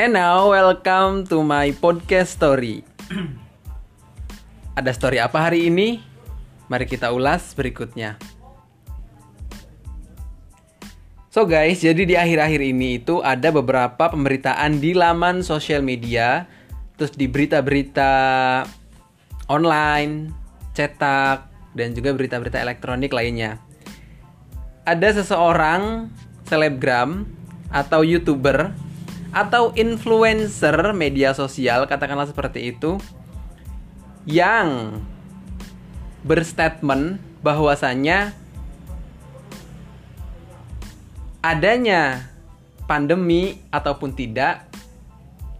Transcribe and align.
And 0.00 0.16
now 0.16 0.48
welcome 0.48 1.28
to 1.28 1.44
my 1.44 1.76
podcast 1.76 2.40
story. 2.40 2.80
Ada 4.72 4.96
story 4.96 5.20
apa 5.20 5.36
hari 5.36 5.68
ini? 5.68 6.00
Mari 6.72 6.88
kita 6.88 7.12
ulas 7.12 7.52
berikutnya. 7.52 8.16
So 11.28 11.44
guys, 11.44 11.84
jadi 11.84 12.08
di 12.08 12.16
akhir-akhir 12.16 12.64
ini 12.64 12.96
itu 12.96 13.20
ada 13.20 13.52
beberapa 13.52 14.08
pemberitaan 14.08 14.80
di 14.80 14.96
laman 14.96 15.44
sosial 15.44 15.84
media, 15.84 16.48
terus 16.96 17.12
di 17.12 17.28
berita-berita 17.28 18.12
online, 19.52 20.32
cetak, 20.72 21.44
dan 21.76 21.92
juga 21.92 22.16
berita-berita 22.16 22.56
elektronik 22.56 23.12
lainnya. 23.12 23.60
Ada 24.88 25.20
seseorang 25.20 26.08
selebgram 26.48 27.28
atau 27.68 28.00
youtuber 28.00 28.72
atau 29.30 29.70
influencer 29.78 30.74
media 30.90 31.30
sosial 31.32 31.86
katakanlah 31.86 32.26
seperti 32.26 32.74
itu 32.74 32.98
yang 34.26 35.00
berstatement 36.26 37.22
bahwasannya 37.40 38.34
adanya 41.40 42.28
pandemi 42.84 43.56
ataupun 43.72 44.12
tidak 44.12 44.68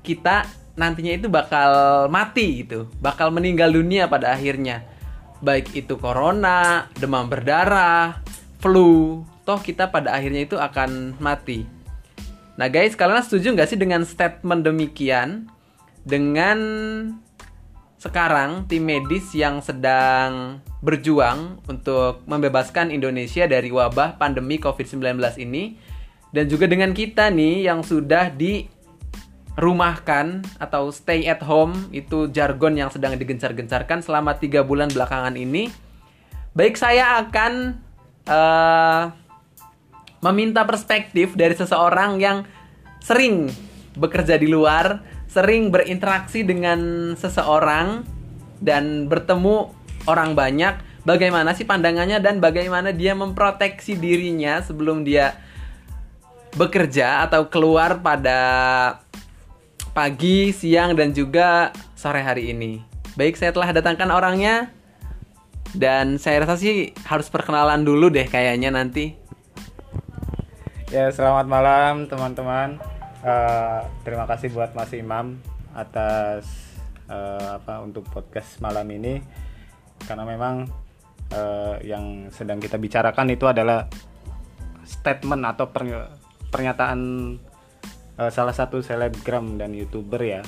kita 0.05 0.45
nantinya 0.77 1.12
itu 1.12 1.29
bakal 1.29 2.07
mati 2.09 2.65
gitu, 2.65 2.88
bakal 3.01 3.29
meninggal 3.32 3.73
dunia 3.73 4.09
pada 4.09 4.32
akhirnya. 4.32 4.84
Baik 5.41 5.73
itu 5.73 5.96
corona, 5.96 6.88
demam 7.01 7.29
berdarah, 7.29 8.21
flu, 8.60 9.24
toh 9.45 9.60
kita 9.60 9.88
pada 9.88 10.12
akhirnya 10.12 10.45
itu 10.45 10.57
akan 10.60 11.16
mati. 11.16 11.79
Nah 12.60 12.68
guys, 12.68 12.92
kalian 12.92 13.24
setuju 13.24 13.56
nggak 13.56 13.72
sih 13.72 13.80
dengan 13.80 14.04
statement 14.04 14.68
demikian? 14.68 15.48
Dengan 16.04 16.60
sekarang 17.96 18.68
tim 18.68 18.84
medis 18.84 19.32
yang 19.32 19.64
sedang 19.64 20.60
berjuang 20.84 21.56
untuk 21.64 22.20
membebaskan 22.28 22.92
Indonesia 22.92 23.48
dari 23.48 23.72
wabah 23.72 24.20
pandemi 24.20 24.60
COVID-19 24.60 25.40
ini 25.40 25.80
dan 26.36 26.52
juga 26.52 26.68
dengan 26.68 26.92
kita 26.92 27.32
nih 27.32 27.64
yang 27.64 27.80
sudah 27.80 28.28
dirumahkan 28.36 30.44
atau 30.60 30.92
stay 30.92 31.32
at 31.32 31.40
home 31.44 31.88
itu 31.96 32.28
jargon 32.32 32.76
yang 32.76 32.90
sedang 32.92 33.16
digencar-gencarkan 33.16 34.02
selama 34.04 34.34
tiga 34.40 34.64
bulan 34.64 34.88
belakangan 34.88 35.36
ini 35.36 35.68
baik 36.56 36.76
saya 36.80 37.20
akan 37.20 37.76
uh, 38.24 39.20
meminta 40.21 40.65
perspektif 40.68 41.32
dari 41.37 41.57
seseorang 41.57 42.21
yang 42.21 42.45
sering 43.01 43.49
bekerja 43.96 44.37
di 44.37 44.46
luar 44.46 45.01
sering 45.30 45.71
berinteraksi 45.71 46.43
dengan 46.43 47.12
seseorang 47.15 48.02
dan 48.59 49.07
bertemu 49.07 49.71
orang 50.10 50.35
banyak, 50.35 50.74
bagaimana 51.07 51.54
sih 51.54 51.62
pandangannya 51.62 52.18
dan 52.18 52.43
bagaimana 52.43 52.90
dia 52.90 53.15
memproteksi 53.15 53.95
dirinya 53.95 54.59
sebelum 54.59 55.07
dia 55.07 55.38
bekerja 56.59 57.23
atau 57.30 57.46
keluar 57.46 58.02
pada 58.02 58.38
pagi, 59.95 60.51
siang 60.51 60.99
dan 60.99 61.15
juga 61.15 61.71
sore 61.95 62.27
hari 62.27 62.51
ini. 62.51 62.82
Baik, 63.15 63.38
saya 63.38 63.55
telah 63.55 63.71
datangkan 63.71 64.10
orangnya 64.10 64.75
dan 65.78 66.19
saya 66.19 66.43
rasa 66.43 66.59
sih 66.59 66.91
harus 67.06 67.31
perkenalan 67.31 67.87
dulu 67.87 68.10
deh 68.10 68.27
kayaknya 68.27 68.75
nanti. 68.75 69.19
Ya, 70.91 71.06
selamat 71.15 71.47
malam 71.47 72.10
teman-teman. 72.10 72.83
Uh, 73.23 73.78
terima 74.03 74.27
kasih 74.27 74.51
buat 74.51 74.75
Mas 74.75 74.91
Imam 74.91 75.39
atas 75.71 76.43
uh, 77.06 77.62
apa 77.62 77.78
untuk 77.78 78.03
podcast 78.11 78.59
malam 78.59 78.91
ini 78.91 79.23
karena 80.03 80.27
memang 80.27 80.67
uh, 81.31 81.79
yang 81.87 82.27
sedang 82.34 82.59
kita 82.59 82.75
bicarakan 82.75 83.31
itu 83.31 83.47
adalah 83.47 83.87
statement 84.83 85.47
atau 85.47 85.71
pernyataan 86.50 87.00
uh, 88.19 88.31
salah 88.34 88.50
satu 88.50 88.83
selebgram 88.83 89.62
dan 89.62 89.71
youtuber 89.71 90.19
ya 90.19 90.43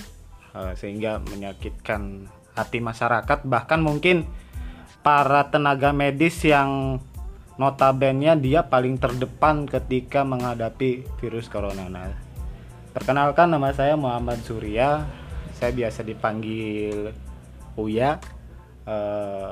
uh, 0.58 0.74
sehingga 0.74 1.22
menyakitkan 1.22 2.26
hati 2.58 2.82
masyarakat 2.82 3.46
bahkan 3.46 3.78
mungkin 3.78 4.26
para 5.06 5.54
tenaga 5.54 5.94
medis 5.94 6.42
yang 6.42 6.98
notabene 7.62 8.34
dia 8.42 8.66
paling 8.66 8.98
terdepan 8.98 9.70
ketika 9.70 10.26
menghadapi 10.26 11.06
virus 11.22 11.46
corona. 11.46 11.86
Nah, 11.86 12.32
Perkenalkan 12.92 13.48
nama 13.48 13.72
saya 13.72 13.96
Muhammad 13.96 14.44
Surya. 14.44 15.08
Saya 15.56 15.72
biasa 15.72 16.04
dipanggil 16.04 17.08
Uya. 17.80 18.20
Uh, 18.84 19.48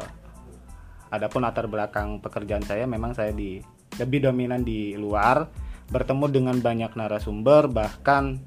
adapun 1.09 1.41
latar 1.41 1.65
belakang 1.65 2.21
pekerjaan 2.21 2.61
saya 2.69 2.85
memang 2.85 3.17
saya 3.17 3.33
di 3.33 3.57
lebih 3.97 4.29
dominan 4.29 4.61
di 4.61 4.93
luar, 4.93 5.49
bertemu 5.89 6.27
dengan 6.29 6.57
banyak 6.61 6.93
narasumber 6.93 7.73
bahkan 7.73 8.45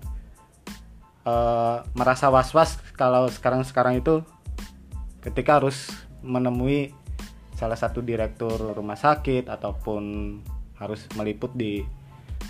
uh, 1.25 1.81
merasa 1.97 2.29
was-was 2.29 2.78
kalau 2.94 3.25
sekarang-sekarang 3.34 3.97
itu 3.97 4.22
ketika 5.25 5.57
harus 5.57 5.90
menemui 6.22 6.94
salah 7.63 7.79
satu 7.79 8.03
direktur 8.03 8.75
rumah 8.75 9.00
sakit 9.00 9.47
ataupun 9.47 10.03
harus 10.84 11.07
meliput 11.16 11.56
di 11.56 11.79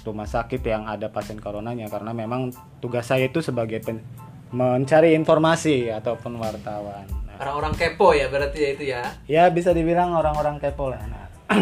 rumah 0.02 0.26
sakit 0.26 0.58
yang 0.66 0.90
ada 0.90 1.14
pasien 1.14 1.38
coronanya 1.38 1.86
karena 1.86 2.18
memang 2.18 2.50
tugas 2.82 3.06
saya 3.06 3.30
itu 3.30 3.46
sebagai 3.46 3.78
pen 3.86 4.02
mencari 4.50 5.14
informasi 5.14 5.94
ataupun 5.94 6.42
wartawan. 6.42 7.06
Nah, 7.30 7.38
orang-orang 7.46 7.74
kepo 7.78 8.18
ya 8.18 8.26
berarti 8.26 8.58
ya 8.58 8.70
itu 8.74 8.84
ya? 8.90 9.02
Ya 9.30 9.44
bisa 9.54 9.70
dibilang 9.70 10.18
orang-orang 10.18 10.58
kepo 10.58 10.90
lah. 10.90 11.02
Nah, 11.06 11.26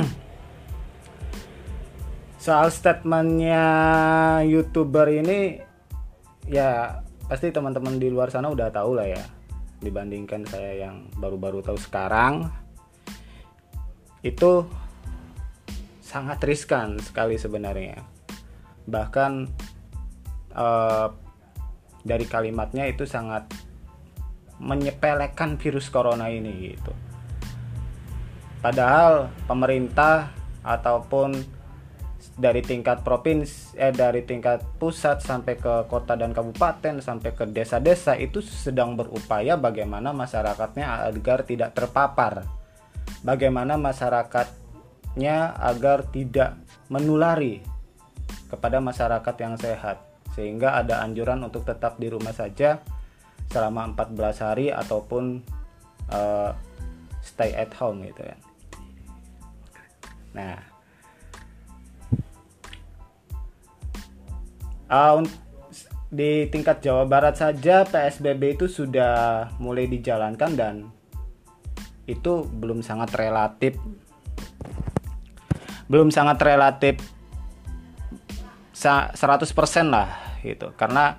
soal 2.45 2.71
statementnya 2.71 3.67
youtuber 4.47 5.11
ini 5.11 5.59
ya 6.47 7.03
pasti 7.27 7.51
teman-teman 7.51 7.99
di 7.99 8.07
luar 8.07 8.31
sana 8.31 8.47
udah 8.47 8.71
tahu 8.71 8.95
lah 8.95 9.07
ya 9.11 9.23
dibandingkan 9.83 10.47
saya 10.47 10.87
yang 10.87 11.07
baru-baru 11.15 11.63
tahu 11.63 11.75
sekarang 11.75 12.47
itu 14.21 14.65
sangat 16.01 16.43
riskan 16.43 16.97
sekali 17.01 17.37
sebenarnya 17.39 18.01
bahkan 18.89 19.47
uh, 20.55 21.09
dari 22.01 22.25
kalimatnya 22.25 22.89
itu 22.89 23.05
sangat 23.05 23.45
menyepelekan 24.61 25.57
virus 25.57 25.89
corona 25.89 26.29
ini 26.29 26.73
gitu. 26.73 26.93
Padahal 28.61 29.33
pemerintah 29.49 30.29
ataupun 30.61 31.33
dari 32.37 32.61
tingkat 32.61 33.01
provinsi 33.01 33.73
eh 33.73 33.89
dari 33.89 34.21
tingkat 34.21 34.61
pusat 34.77 35.25
sampai 35.25 35.57
ke 35.57 35.89
kota 35.89 36.13
dan 36.13 36.29
kabupaten 36.29 37.01
sampai 37.01 37.33
ke 37.33 37.49
desa-desa 37.49 38.13
itu 38.17 38.45
sedang 38.45 38.93
berupaya 38.93 39.57
bagaimana 39.57 40.13
masyarakatnya 40.13 41.09
agar 41.09 41.41
tidak 41.41 41.73
terpapar. 41.73 42.60
Bagaimana 43.21 43.77
masyarakatnya 43.77 45.61
agar 45.61 46.09
tidak 46.09 46.57
menulari 46.89 47.61
kepada 48.49 48.81
masyarakat 48.81 49.35
yang 49.39 49.55
sehat 49.55 50.01
sehingga 50.33 50.79
ada 50.79 51.03
anjuran 51.03 51.43
untuk 51.43 51.63
tetap 51.67 51.99
di 52.01 52.07
rumah 52.09 52.33
saja 52.33 52.81
selama 53.51 53.93
14 53.93 54.45
hari 54.47 54.67
ataupun 54.71 55.43
uh, 56.11 56.51
stay 57.21 57.51
at 57.53 57.71
home 57.75 58.03
gitu 58.07 58.23
ya. 58.23 58.37
Nah, 60.31 60.55
uh, 64.87 65.19
di 66.11 66.47
tingkat 66.51 66.83
Jawa 66.83 67.07
Barat 67.07 67.39
saja 67.39 67.87
PSBB 67.87 68.59
itu 68.59 68.67
sudah 68.67 69.47
mulai 69.59 69.87
dijalankan 69.87 70.51
dan 70.55 70.75
itu 72.11 72.43
belum 72.43 72.83
sangat 72.83 73.15
relatif. 73.15 73.79
Belum 75.87 76.11
sangat 76.11 76.39
relatif 76.43 76.99
100% 78.75 79.15
lah 79.87 80.39
gitu. 80.43 80.75
Karena 80.75 81.15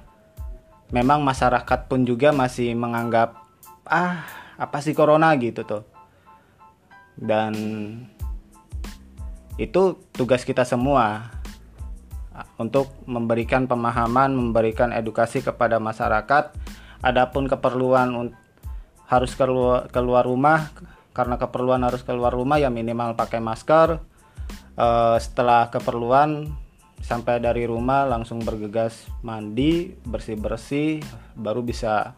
memang 0.92 1.24
masyarakat 1.24 1.88
pun 1.88 2.04
juga 2.04 2.30
masih 2.30 2.76
menganggap 2.76 3.40
ah 3.88 4.24
apa 4.60 4.78
sih 4.84 4.92
corona? 4.92 5.32
gitu 5.40 5.64
tuh. 5.64 5.82
Dan 7.16 7.54
itu 9.60 10.00
tugas 10.16 10.44
kita 10.48 10.64
semua 10.64 11.28
untuk 12.56 12.88
memberikan 13.04 13.68
pemahaman, 13.68 14.32
memberikan 14.32 14.90
edukasi 14.90 15.44
kepada 15.44 15.76
masyarakat. 15.76 16.56
Adapun 17.02 17.50
keperluan 17.50 18.32
harus 19.12 19.36
keluar 19.36 19.92
keluar 19.92 20.24
rumah 20.24 20.72
karena 21.12 21.36
keperluan 21.36 21.84
harus 21.84 22.00
keluar 22.00 22.32
rumah 22.32 22.56
ya 22.56 22.72
minimal 22.72 23.12
pakai 23.12 23.44
masker. 23.44 24.00
Uh, 24.72 25.20
setelah 25.20 25.68
keperluan 25.68 26.48
sampai 27.02 27.42
dari 27.42 27.66
rumah 27.66 28.06
langsung 28.06 28.40
bergegas 28.46 29.10
mandi 29.26 29.90
bersih 30.06 30.38
bersih 30.38 31.02
baru 31.34 31.60
bisa 31.60 32.14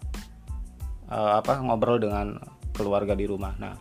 eh, 1.09 1.33
apa 1.41 1.65
ngobrol 1.65 1.97
dengan 1.97 2.37
keluarga 2.77 3.17
di 3.17 3.25
rumah 3.25 3.57
nah 3.57 3.75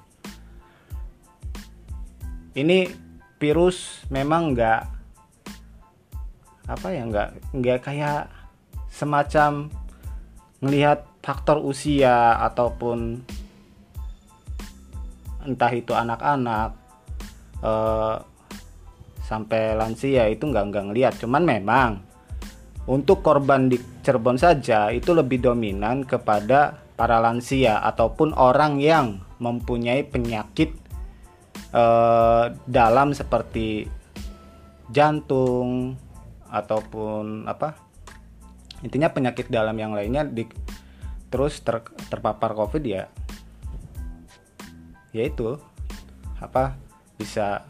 ini 2.56 2.88
virus 3.36 4.07
memang 4.07 4.56
nggak 4.56 4.81
apa 6.71 6.88
ya 6.95 7.04
nggak 7.04 7.30
nggak 7.51 7.80
kayak 7.83 8.31
semacam 8.88 9.68
melihat 10.63 11.04
faktor 11.19 11.60
usia 11.60 12.39
ataupun 12.39 13.19
entah 15.44 15.71
itu 15.75 15.92
anak-anak 15.92 16.71
eh, 17.60 18.15
sampai 19.27 19.75
lansia 19.75 20.31
itu 20.31 20.48
nggak 20.48 20.65
nggak 20.71 20.86
ngelihat. 20.92 21.13
Cuman 21.19 21.44
memang 21.44 22.00
untuk 22.88 23.19
korban 23.24 23.68
di 23.68 23.80
Cirebon 24.04 24.39
saja 24.39 24.92
itu 24.92 25.12
lebih 25.12 25.44
dominan 25.44 26.07
kepada 26.07 26.80
para 26.95 27.19
lansia 27.19 27.83
ataupun 27.83 28.36
orang 28.36 28.80
yang 28.80 29.19
mempunyai 29.44 30.07
penyakit 30.07 30.71
eh, 31.75 32.45
dalam 32.56 33.12
seperti 33.12 33.88
jantung 34.92 36.00
ataupun 36.54 37.50
apa 37.50 37.83
intinya 38.84 39.10
penyakit 39.10 39.48
dalam 39.48 39.74
yang 39.80 39.96
lainnya 39.96 40.28
di, 40.28 40.44
terus 41.32 41.64
ter, 41.64 41.82
terpapar 42.12 42.54
covid 42.54 42.84
ya 42.84 43.08
yaitu 45.16 45.56
apa 46.42 46.76
bisa 47.16 47.64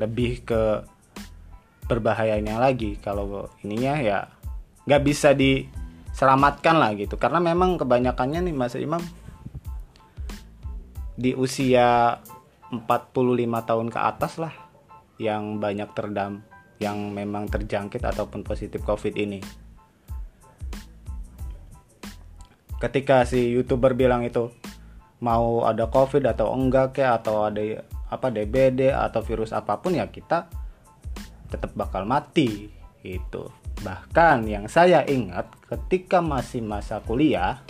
lebih 0.00 0.42
ke 0.42 0.82
berbahayanya 1.88 2.60
lagi. 2.60 2.96
Kalau 3.00 3.48
ininya 3.64 3.94
ya 3.98 4.18
nggak 4.84 5.02
bisa 5.04 5.32
diselamatkan 5.36 6.76
lah 6.76 6.92
gitu. 6.96 7.16
Karena 7.20 7.38
memang 7.40 7.76
kebanyakannya 7.76 8.48
nih 8.48 8.54
Mas 8.54 8.74
Imam 8.76 9.00
di 11.18 11.34
usia 11.34 12.18
45 12.70 12.78
tahun 13.68 13.88
ke 13.90 13.98
atas 13.98 14.38
lah 14.38 14.54
yang 15.18 15.58
banyak 15.58 15.90
terdam 15.98 16.46
yang 16.78 17.10
memang 17.10 17.50
terjangkit 17.50 17.98
ataupun 18.06 18.46
positif 18.46 18.86
covid 18.86 19.18
ini 19.18 19.42
ketika 22.78 23.26
si 23.26 23.54
youtuber 23.54 23.94
bilang 23.94 24.22
itu 24.22 24.50
mau 25.18 25.66
ada 25.66 25.90
covid 25.90 26.22
atau 26.30 26.54
enggak 26.54 26.98
kayak 26.98 27.22
atau 27.22 27.50
ada 27.50 27.82
apa 28.08 28.30
DBD 28.30 28.94
atau 28.94 29.20
virus 29.20 29.50
apa 29.50 29.82
pun 29.82 29.98
ya 29.98 30.06
kita 30.08 30.46
tetap 31.50 31.74
bakal 31.74 32.06
mati 32.06 32.70
itu 33.02 33.44
bahkan 33.82 34.46
yang 34.46 34.66
saya 34.66 35.02
ingat 35.06 35.50
ketika 35.66 36.22
masih 36.22 36.62
masa 36.62 37.02
kuliah 37.02 37.62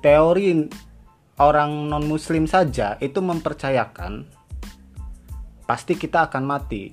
teori 0.00 0.68
orang 1.40 1.88
non 1.88 2.04
muslim 2.04 2.44
saja 2.44 3.00
itu 3.00 3.20
mempercayakan 3.20 4.40
pasti 5.70 5.94
kita 5.94 6.26
akan 6.26 6.44
mati. 6.50 6.90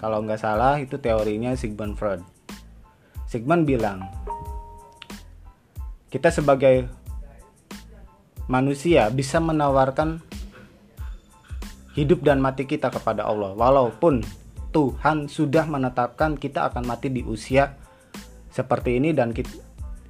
Kalau 0.00 0.24
nggak 0.24 0.40
salah 0.40 0.80
itu 0.80 0.96
teorinya 0.96 1.52
Sigmund 1.52 2.00
Freud. 2.00 2.24
Sigmund 3.28 3.68
bilang 3.68 4.08
kita 6.14 6.30
sebagai 6.30 6.86
manusia 8.46 9.10
bisa 9.10 9.42
menawarkan 9.42 10.22
hidup 11.98 12.22
dan 12.22 12.38
mati 12.38 12.70
kita 12.70 12.86
kepada 12.86 13.26
Allah. 13.26 13.50
Walaupun 13.58 14.22
Tuhan 14.70 15.26
sudah 15.26 15.66
menetapkan 15.66 16.38
kita 16.38 16.70
akan 16.70 16.86
mati 16.86 17.10
di 17.10 17.26
usia 17.26 17.74
seperti 18.54 19.02
ini 19.02 19.10
dan 19.10 19.34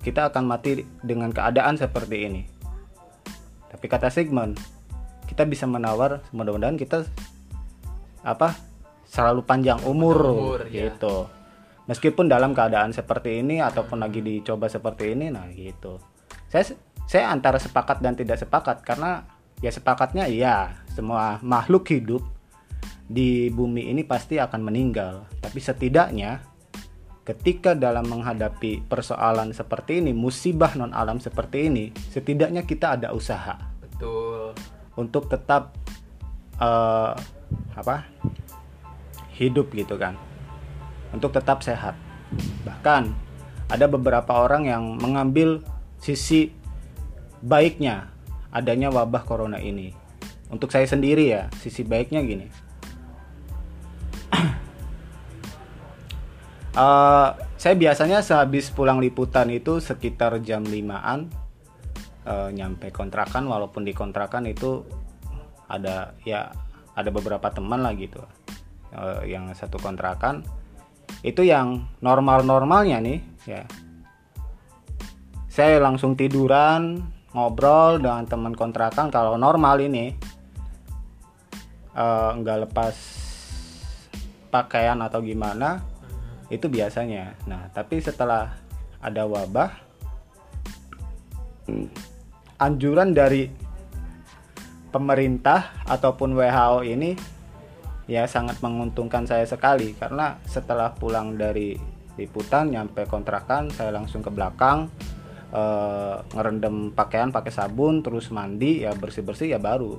kita 0.04 0.28
akan 0.28 0.44
mati 0.44 0.84
dengan 1.00 1.32
keadaan 1.32 1.80
seperti 1.80 2.16
ini. 2.28 2.42
Tapi 3.72 3.84
kata 3.88 4.12
Sigmund 4.12 4.60
kita 5.24 5.48
bisa 5.48 5.64
menawar 5.64 6.20
mudah-mudahan 6.36 6.76
kita 6.76 7.08
apa 8.20 8.60
selalu 9.08 9.40
panjang 9.40 9.80
umur, 9.88 10.20
umur 10.20 10.60
ya. 10.68 10.92
gitu. 10.92 11.32
ya 11.32 11.43
meskipun 11.84 12.28
dalam 12.28 12.56
keadaan 12.56 12.92
seperti 12.92 13.44
ini 13.44 13.60
ataupun 13.60 14.00
lagi 14.00 14.24
dicoba 14.24 14.68
seperti 14.68 15.12
ini 15.12 15.28
nah 15.28 15.48
gitu. 15.52 16.00
Saya 16.48 16.64
saya 17.04 17.28
antara 17.28 17.60
sepakat 17.60 18.00
dan 18.00 18.16
tidak 18.16 18.40
sepakat 18.40 18.80
karena 18.80 19.24
ya 19.60 19.68
sepakatnya 19.68 20.24
iya 20.28 20.84
semua 20.92 21.40
makhluk 21.44 21.88
hidup 21.92 22.24
di 23.04 23.52
bumi 23.52 23.92
ini 23.92 24.02
pasti 24.04 24.40
akan 24.40 24.60
meninggal. 24.64 25.28
Tapi 25.40 25.60
setidaknya 25.60 26.40
ketika 27.24 27.72
dalam 27.72 28.04
menghadapi 28.08 28.84
persoalan 28.84 29.52
seperti 29.56 30.04
ini 30.04 30.12
musibah 30.12 30.76
non 30.76 30.92
alam 30.92 31.20
seperti 31.20 31.68
ini 31.68 31.84
setidaknya 31.92 32.64
kita 32.64 32.96
ada 32.96 33.12
usaha. 33.12 33.60
Betul. 33.80 34.56
Untuk 34.96 35.28
tetap 35.28 35.76
uh, 36.60 37.12
apa 37.74 38.06
hidup 39.34 39.74
gitu 39.74 39.98
kan 39.98 40.14
untuk 41.14 41.30
tetap 41.30 41.62
sehat. 41.62 41.94
Bahkan 42.66 43.02
ada 43.70 43.86
beberapa 43.86 44.42
orang 44.42 44.66
yang 44.66 44.82
mengambil 44.98 45.62
sisi 46.02 46.50
baiknya 47.40 48.10
adanya 48.50 48.90
wabah 48.90 49.22
corona 49.22 49.62
ini. 49.62 49.94
Untuk 50.50 50.70
saya 50.74 50.84
sendiri 50.84 51.30
ya, 51.30 51.48
sisi 51.58 51.86
baiknya 51.86 52.20
gini. 52.22 52.46
uh, 56.76 57.30
saya 57.62 57.74
biasanya 57.78 58.20
sehabis 58.20 58.68
pulang 58.74 59.00
liputan 59.00 59.48
itu 59.48 59.80
sekitar 59.80 60.42
jam 60.44 60.66
5-an 60.66 61.32
uh, 62.28 62.50
nyampe 62.52 62.92
kontrakan 62.92 63.48
walaupun 63.48 63.88
di 63.88 63.96
kontrakan 63.96 64.44
itu 64.50 64.84
ada 65.64 66.12
ya 66.28 66.52
ada 66.92 67.08
beberapa 67.08 67.48
teman 67.48 67.80
lah 67.80 67.96
gitu 67.96 68.20
uh, 68.92 69.24
yang 69.24 69.48
satu 69.56 69.80
kontrakan 69.80 70.44
itu 71.24 71.40
yang 71.40 71.88
normal-normalnya 72.04 73.00
nih 73.00 73.18
ya. 73.48 73.64
Saya 75.48 75.80
langsung 75.80 76.12
tiduran 76.20 77.00
ngobrol 77.32 77.96
dengan 77.96 78.28
teman 78.28 78.52
kontrakan 78.52 79.08
kalau 79.08 79.40
normal 79.40 79.80
ini. 79.80 80.12
Uh, 81.94 82.34
nggak 82.42 82.66
lepas 82.68 82.94
pakaian 84.50 84.98
atau 85.00 85.24
gimana 85.24 85.80
itu 86.52 86.68
biasanya. 86.68 87.38
Nah 87.48 87.72
tapi 87.72 88.04
setelah 88.04 88.52
ada 89.00 89.24
wabah 89.24 89.70
anjuran 92.60 93.16
dari 93.16 93.48
pemerintah 94.92 95.72
ataupun 95.88 96.36
WHO 96.36 96.84
ini 96.84 97.33
ya 98.04 98.28
sangat 98.28 98.60
menguntungkan 98.60 99.24
saya 99.24 99.44
sekali. 99.48 99.96
Karena 99.96 100.36
setelah 100.44 100.92
pulang 100.92 101.36
dari 101.36 101.76
liputan 102.14 102.70
nyampe 102.70 103.06
kontrakan 103.10 103.74
saya 103.74 103.90
langsung 103.90 104.22
ke 104.22 104.30
belakang 104.30 104.86
e, 105.50 105.62
ngerendam 106.30 106.94
pakaian 106.94 107.34
pakai 107.34 107.50
sabun 107.50 108.06
terus 108.06 108.30
mandi 108.30 108.86
ya 108.86 108.94
bersih 108.94 109.26
bersih 109.26 109.54
ya 109.54 109.58
baru. 109.58 109.98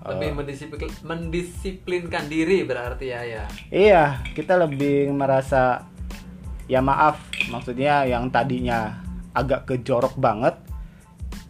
Lebih 0.00 0.32
uh, 0.32 0.36
mendisiplin, 0.40 0.88
mendisiplinkan 1.04 2.24
diri 2.30 2.64
berarti 2.64 3.12
ya 3.12 3.20
ya? 3.20 3.44
Iya 3.68 4.04
kita 4.32 4.56
lebih 4.56 5.12
merasa 5.12 5.84
ya 6.70 6.80
maaf 6.80 7.18
maksudnya 7.50 8.06
yang 8.06 8.30
tadinya 8.30 9.02
agak 9.34 9.66
kejorok 9.66 10.14
banget 10.16 10.54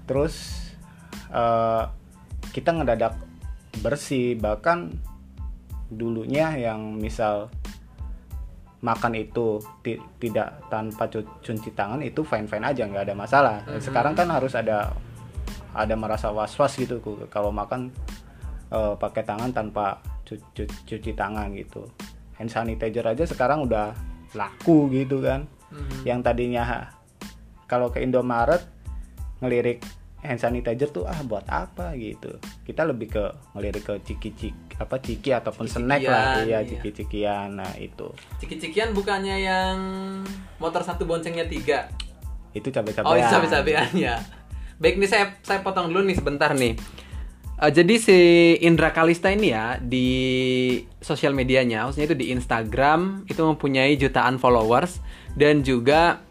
terus 0.09 0.67
uh, 1.31 1.87
kita 2.51 2.73
ngedadak 2.75 3.15
bersih 3.85 4.35
bahkan 4.35 4.91
dulunya 5.91 6.55
yang 6.55 6.97
misal 6.97 7.51
makan 8.81 9.13
itu 9.13 9.61
tidak 10.17 10.65
tanpa 10.73 11.05
cuci 11.13 11.71
tangan 11.77 12.01
itu 12.01 12.25
fine 12.25 12.49
fine 12.49 12.65
aja 12.65 12.89
nggak 12.89 13.13
ada 13.13 13.15
masalah 13.17 13.57
mm-hmm. 13.69 13.83
sekarang 13.85 14.17
kan 14.17 14.29
harus 14.33 14.57
ada 14.57 14.97
ada 15.77 15.95
merasa 16.01 16.33
was 16.33 16.57
was 16.57 16.73
gitu 16.81 16.97
kalau 17.29 17.53
makan 17.53 17.93
uh, 18.73 18.97
pakai 18.97 19.23
tangan 19.29 19.53
tanpa 19.53 20.01
cu- 20.25 20.41
cu- 20.57 20.73
cuci 20.89 21.13
tangan 21.13 21.53
gitu 21.53 21.85
hand 22.41 22.49
sanitizer 22.49 23.05
aja 23.05 23.29
sekarang 23.29 23.69
udah 23.69 23.93
laku 24.33 24.89
gitu 24.97 25.21
kan 25.21 25.45
mm-hmm. 25.45 26.01
yang 26.09 26.25
tadinya 26.25 26.89
kalau 27.69 27.93
ke 27.93 28.01
Indomaret 28.01 28.65
ngelirik 29.45 29.85
hand 30.21 30.41
sanitizer 30.41 30.93
tuh 30.93 31.05
ah 31.09 31.21
buat 31.25 31.45
apa? 31.49 31.97
gitu. 31.97 32.37
Kita 32.65 32.85
lebih 32.85 33.09
ke 33.13 33.25
ngelirik 33.57 33.85
ke 33.85 33.95
ciki-ciki 34.05 34.77
apa 34.81 34.97
ciki 34.97 35.31
ataupun 35.37 35.69
ciki 35.69 35.77
snack 35.77 36.01
lah. 36.09 36.41
iya, 36.45 36.61
iya. 36.61 36.69
ciki-cikian 36.69 37.61
nah 37.61 37.73
itu. 37.77 38.09
Ciki-cikian 38.41 38.97
bukannya 38.97 39.37
yang 39.41 39.77
motor 40.61 40.81
satu 40.81 41.05
boncengnya 41.05 41.49
tiga? 41.49 41.89
Itu 42.57 42.73
cabai-cabean. 42.73 43.09
Oh 43.09 43.17
itu 43.17 43.29
cabai-cabean 43.29 43.91
ya. 43.97 44.17
Baik 44.81 44.97
nih 44.97 45.09
saya 45.09 45.25
saya 45.45 45.61
potong 45.61 45.93
dulu 45.93 46.09
nih 46.09 46.17
sebentar 46.17 46.53
nih. 46.57 46.77
Eh, 47.61 47.73
jadi 47.77 47.95
si 48.01 48.19
Indra 48.65 48.89
Kalista 48.97 49.29
ini 49.29 49.53
ya 49.53 49.77
di 49.77 50.09
sosial 51.05 51.37
medianya, 51.37 51.85
khususnya 51.85 52.09
itu 52.09 52.17
di 52.17 52.33
Instagram 52.33 53.29
itu 53.29 53.41
mempunyai 53.45 54.01
jutaan 54.01 54.41
followers 54.41 55.05
dan 55.37 55.61
juga 55.61 56.25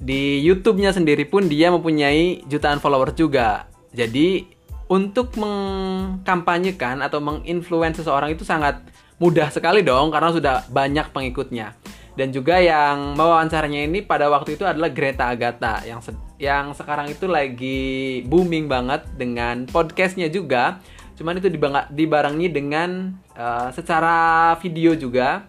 di 0.00 0.40
YouTube-nya 0.40 0.96
sendiri 0.96 1.28
pun 1.28 1.44
dia 1.46 1.68
mempunyai 1.68 2.42
jutaan 2.48 2.80
followers 2.80 3.14
juga. 3.14 3.68
Jadi 3.92 4.48
untuk 4.90 5.36
mengkampanyekan 5.36 7.04
atau 7.04 7.22
menginfluence 7.22 8.02
seseorang 8.02 8.34
itu 8.34 8.42
sangat 8.42 8.80
mudah 9.20 9.52
sekali 9.52 9.84
dong 9.84 10.08
karena 10.10 10.32
sudah 10.32 10.56
banyak 10.72 11.12
pengikutnya. 11.12 11.76
Dan 12.18 12.34
juga 12.34 12.58
yang 12.58 13.14
mewawancaranya 13.14 13.86
ini 13.86 14.02
pada 14.02 14.26
waktu 14.26 14.58
itu 14.58 14.66
adalah 14.66 14.90
Greta 14.90 15.30
Agatha 15.30 15.84
yang 15.86 16.02
se- 16.02 16.18
yang 16.42 16.74
sekarang 16.74 17.12
itu 17.12 17.30
lagi 17.30 18.20
booming 18.26 18.66
banget 18.66 19.06
dengan 19.14 19.68
podcastnya 19.70 20.26
juga. 20.26 20.82
Cuman 21.14 21.38
itu 21.38 21.52
dibarengi 21.92 22.48
dengan 22.48 23.14
uh, 23.36 23.68
secara 23.70 24.56
video 24.58 24.96
juga. 24.96 25.44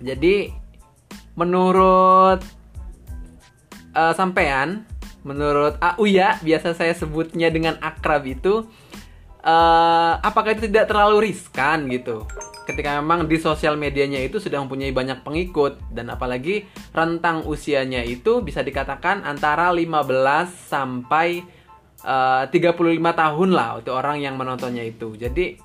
Jadi 0.00 0.48
menurut 1.36 2.40
uh, 3.94 4.14
sampean, 4.14 4.84
menurut 5.22 5.76
Auya 5.80 6.40
biasa 6.40 6.72
saya 6.72 6.96
sebutnya 6.96 7.52
dengan 7.52 7.76
akrab 7.82 8.24
itu, 8.24 8.66
uh, 9.44 10.12
apakah 10.20 10.56
itu 10.56 10.68
tidak 10.68 10.88
terlalu 10.90 11.32
riskan 11.32 11.88
gitu? 11.88 12.24
Ketika 12.64 13.02
memang 13.02 13.26
di 13.26 13.36
sosial 13.40 13.74
medianya 13.74 14.22
itu 14.22 14.38
sudah 14.38 14.62
mempunyai 14.62 14.94
banyak 14.94 15.26
pengikut 15.26 15.80
dan 15.90 16.12
apalagi 16.12 16.70
rentang 16.94 17.42
usianya 17.42 18.06
itu 18.06 18.44
bisa 18.46 18.62
dikatakan 18.62 19.26
antara 19.26 19.74
15 19.74 20.06
sampai 20.70 21.42
uh, 22.06 22.46
35 22.46 22.78
tahun 23.00 23.50
lah 23.50 23.82
untuk 23.82 23.94
orang 23.98 24.22
yang 24.22 24.38
menontonnya 24.38 24.86
itu. 24.86 25.18
Jadi 25.18 25.58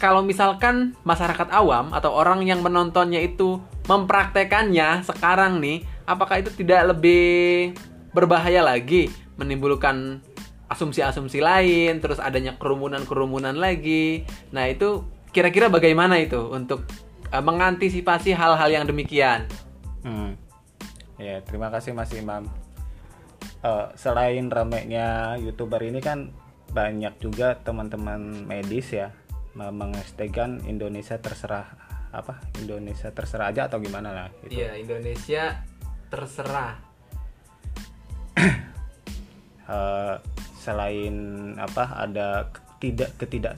kalau 0.00 0.26
misalkan 0.26 0.98
masyarakat 1.06 1.48
awam 1.54 1.94
atau 1.94 2.10
orang 2.12 2.42
yang 2.42 2.60
menontonnya 2.60 3.22
itu 3.22 3.62
mempraktekannya 3.86 5.06
sekarang 5.06 5.60
nih, 5.62 5.86
apakah 6.04 6.40
itu 6.40 6.52
tidak 6.52 6.96
lebih 6.96 7.72
berbahaya 8.14 8.62
lagi 8.62 9.10
menimbulkan 9.34 10.22
asumsi-asumsi 10.70 11.42
lain, 11.44 12.00
terus 12.00 12.22
adanya 12.22 12.56
kerumunan-kerumunan 12.56 13.54
lagi. 13.54 14.24
Nah, 14.54 14.70
itu 14.70 15.04
kira-kira 15.34 15.68
bagaimana 15.68 16.16
itu 16.22 16.40
untuk 16.50 16.86
uh, 17.30 17.42
mengantisipasi 17.42 18.32
hal-hal 18.32 18.70
yang 18.70 18.84
demikian? 18.86 19.44
Hmm. 20.06 20.38
Ya, 21.18 21.42
terima 21.46 21.70
kasih 21.70 21.94
Mas 21.94 22.10
Imam. 22.14 22.48
Uh, 23.64 23.88
selain 23.96 24.50
ramainya 24.52 25.36
youtuber 25.40 25.80
ini 25.80 26.00
kan 26.04 26.32
banyak 26.74 27.16
juga 27.22 27.56
teman-teman 27.62 28.44
medis 28.44 28.90
ya 28.90 29.14
menghashtagkan 29.54 30.66
Indonesia 30.66 31.14
terserah 31.22 31.70
apa 32.10 32.42
Indonesia 32.58 33.14
terserah 33.14 33.54
aja 33.54 33.70
atau 33.70 33.78
gimana 33.78 34.10
lah 34.10 34.28
gitu. 34.42 34.58
Iya, 34.58 34.78
Indonesia 34.78 35.62
terserah. 36.14 36.78
uh, 39.66 40.14
selain 40.64 41.14
apa 41.60 41.84
ada 41.98 42.48
ketidak 42.54 43.10
ketidak 43.20 43.56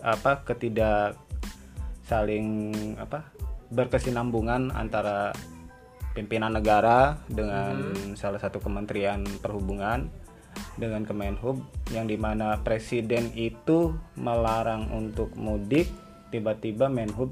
apa 0.00 0.40
ketidak 0.46 1.18
saling 2.08 2.72
apa 2.96 3.26
berkesinambungan 3.68 4.72
antara 4.72 5.36
pimpinan 6.16 6.56
negara 6.56 7.20
dengan 7.28 7.92
hmm. 7.92 8.16
salah 8.16 8.40
satu 8.40 8.64
kementerian 8.64 9.20
perhubungan 9.44 10.08
dengan 10.80 11.04
Kemenhub 11.04 11.60
yang 11.92 12.08
di 12.08 12.16
mana 12.16 12.58
presiden 12.64 13.30
itu 13.36 13.92
melarang 14.16 14.88
untuk 14.90 15.30
mudik 15.36 15.86
tiba-tiba 16.32 16.88
Menhub 16.88 17.30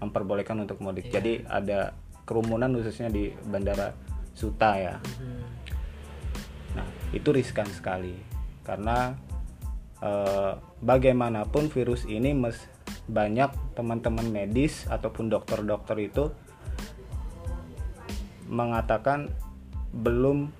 memperbolehkan 0.00 0.64
untuk 0.64 0.80
mudik 0.82 1.12
yeah. 1.12 1.14
jadi 1.20 1.32
ada 1.46 1.80
kerumunan 2.24 2.72
khususnya 2.74 3.08
di 3.10 3.30
bandara 3.46 3.92
Suta 4.32 4.80
ya 4.80 4.96
hmm. 4.96 5.42
nah 6.76 6.86
itu 7.12 7.28
riskan 7.30 7.68
sekali 7.68 8.16
karena 8.64 9.14
eh, 10.00 10.52
bagaimanapun 10.80 11.68
virus 11.68 12.08
ini 12.08 12.32
mes 12.32 12.56
banyak 13.10 13.74
teman-teman 13.74 14.30
medis 14.30 14.86
ataupun 14.86 15.26
dokter-dokter 15.26 15.98
itu 15.98 16.30
mengatakan 18.46 19.32
belum 19.90 20.52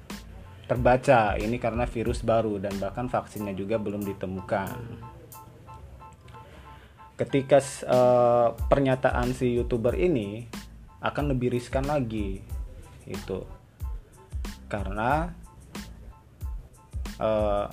terbaca 0.67 1.37
ini 1.37 1.61
karena 1.61 1.85
virus 1.85 2.25
baru 2.25 2.57
dan 2.57 2.73
bahkan 2.81 3.13
vaksinnya 3.13 3.53
juga 3.53 3.77
belum 3.77 4.03
ditemukan. 4.09 4.77
Ketika 7.21 7.61
uh, 7.87 8.57
pernyataan 8.57 9.37
si 9.37 9.53
youtuber 9.53 9.93
ini 9.95 10.49
akan 11.03 11.35
lebih 11.35 11.59
riskan 11.59 11.85
lagi, 11.85 12.39
itu 13.05 13.43
karena 14.71 15.29
uh, 17.21 17.69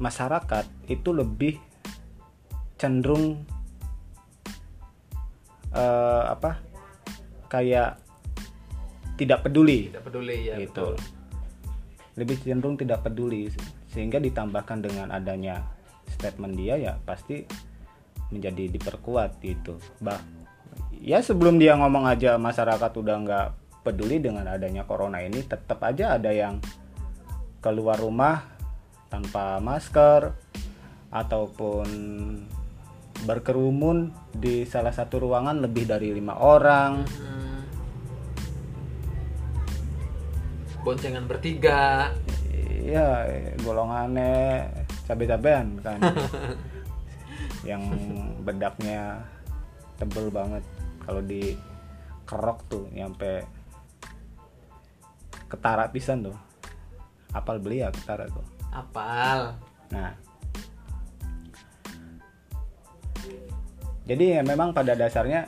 masyarakat 0.00 0.64
itu 0.88 1.10
lebih 1.12 1.60
cenderung 2.80 3.44
uh, 5.76 6.32
apa 6.32 6.56
kayak 7.52 8.00
tidak 9.20 9.44
peduli. 9.44 9.92
Tidak 9.92 10.04
peduli 10.06 10.48
ya 10.48 10.56
gitu. 10.56 10.96
betul. 10.96 11.18
lebih 12.18 12.36
cenderung 12.42 12.76
tidak 12.76 13.00
peduli 13.06 13.48
sehingga 13.88 14.20
ditambahkan 14.20 14.84
dengan 14.84 15.08
adanya 15.08 15.62
statement 16.10 16.52
dia 16.58 16.76
ya 16.76 16.92
pasti 17.06 17.44
menjadi 18.28 18.68
diperkuat 18.70 19.40
gitu. 19.40 19.78
Bah 20.04 20.20
ya 21.00 21.24
sebelum 21.24 21.56
dia 21.56 21.74
ngomong 21.80 22.04
aja 22.04 22.36
masyarakat 22.36 22.92
udah 22.92 23.16
nggak 23.24 23.48
peduli 23.80 24.20
dengan 24.20 24.44
adanya 24.44 24.84
corona 24.84 25.24
ini 25.24 25.40
tetap 25.40 25.80
aja 25.80 26.20
ada 26.20 26.28
yang 26.28 26.60
keluar 27.64 27.96
rumah 27.96 28.44
tanpa 29.08 29.58
masker 29.58 30.32
ataupun 31.10 31.88
berkerumun 33.24 34.12
di 34.32 34.64
salah 34.64 34.94
satu 34.94 35.20
ruangan 35.20 35.60
lebih 35.60 35.84
dari 35.88 36.14
lima 36.14 36.38
orang. 36.40 37.04
Hmm. 37.04 37.38
boncengan 40.80 41.28
bertiga. 41.28 42.08
Iya 42.80 43.28
golongannya 43.60 44.64
cabe-cabean 45.04 45.76
kan. 45.84 46.00
Yang 47.68 47.82
bedaknya 48.40 49.20
tebel 50.00 50.32
banget 50.32 50.64
kalau 51.04 51.22
di 51.24 51.56
kerok 52.28 52.58
tuh 52.70 52.84
nyampe 52.94 53.42
ketara 55.50 55.90
pisan 55.90 56.30
tuh. 56.30 56.38
Apal 57.34 57.58
beli 57.58 57.82
ya 57.82 57.90
ketara 57.90 58.30
tuh. 58.30 58.46
Apal. 58.70 59.58
Nah. 59.90 60.14
Jadi 64.06 64.24
ya 64.38 64.42
memang 64.42 64.74
pada 64.74 64.98
dasarnya 64.98 65.46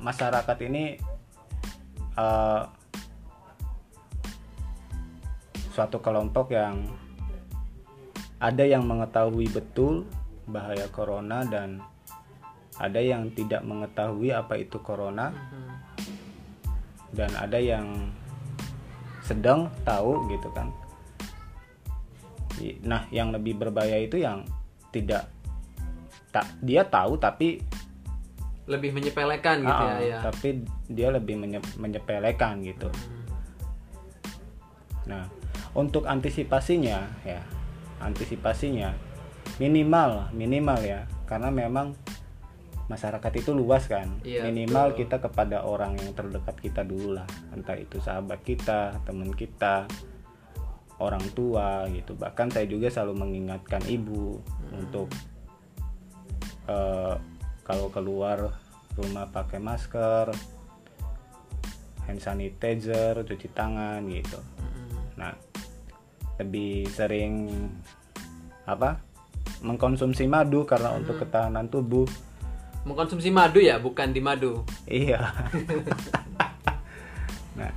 masyarakat 0.00 0.56
ini 0.68 0.96
uh, 2.16 2.64
suatu 5.76 6.00
kelompok 6.00 6.56
yang 6.56 6.88
ada 8.40 8.64
yang 8.64 8.84
mengetahui 8.88 9.48
betul 9.52 10.08
bahaya 10.48 10.88
corona 10.88 11.44
dan 11.44 11.84
ada 12.76 13.00
yang 13.00 13.32
tidak 13.32 13.64
mengetahui 13.64 14.32
apa 14.32 14.60
itu 14.60 14.76
corona. 14.84 15.32
Dan 17.12 17.32
ada 17.32 17.56
yang 17.56 18.12
sedang 19.24 19.72
tahu 19.82 20.28
gitu 20.30 20.48
kan. 20.52 20.68
Nah 22.84 23.08
yang 23.10 23.32
lebih 23.34 23.56
berbahaya 23.56 24.04
itu 24.04 24.20
yang 24.20 24.44
tidak 24.94 25.28
tak 26.30 26.46
dia 26.60 26.84
tahu 26.84 27.16
tapi 27.16 27.64
lebih 28.66 28.92
menyepelekan 28.92 29.62
gitu 29.62 29.84
uh, 29.86 29.96
ya, 30.02 30.02
ya. 30.02 30.18
tapi 30.26 30.66
dia 30.90 31.08
lebih 31.14 31.38
menye, 31.38 31.62
menyepelekan 31.78 32.60
gitu. 32.66 32.90
Hmm. 32.90 33.24
nah 35.06 35.24
untuk 35.70 36.02
antisipasinya 36.02 36.98
ya 37.22 37.40
antisipasinya 38.02 38.92
minimal 39.56 40.28
minimal 40.34 40.80
ya. 40.82 41.06
Karena 41.26 41.50
memang 41.50 41.94
masyarakat 42.86 43.32
itu 43.34 43.50
luas 43.50 43.90
kan. 43.90 44.06
Iya, 44.22 44.46
minimal 44.46 44.94
betul. 44.94 44.98
kita 45.06 45.16
kepada 45.18 45.66
orang 45.66 45.98
yang 45.98 46.14
terdekat 46.14 46.56
kita 46.62 46.86
dulu 46.86 47.18
lah. 47.18 47.26
Entah 47.50 47.74
itu 47.74 47.98
sahabat 47.98 48.42
kita 48.46 49.02
teman 49.02 49.34
kita 49.34 49.90
orang 51.02 51.22
tua 51.34 51.84
gitu. 51.90 52.14
Bahkan 52.14 52.54
saya 52.54 52.66
juga 52.70 52.88
selalu 52.88 53.26
mengingatkan 53.26 53.82
ibu 53.90 54.38
hmm. 54.38 54.80
untuk 54.86 55.08
uh, 56.70 57.18
kalau 57.66 57.90
keluar 57.90 58.54
rumah 58.96 59.28
pakai 59.28 59.60
masker 59.60 60.32
hand 62.06 62.22
sanitizer 62.22 63.18
cuci 63.26 63.50
tangan 63.50 63.98
gitu. 64.08 64.38
Hmm. 64.38 64.94
nah 65.18 65.34
lebih 66.38 66.86
sering 66.94 67.50
apa? 68.62 69.02
Mengkonsumsi 69.64 70.28
madu 70.28 70.68
karena 70.68 70.94
untuk 70.94 71.18
ketahanan 71.18 71.66
tubuh 71.66 72.04
Mengkonsumsi 72.86 73.34
madu 73.34 73.58
ya, 73.58 73.82
bukan 73.82 74.14
di 74.14 74.22
madu. 74.22 74.62
iya 74.86 75.26
nah 77.58 77.74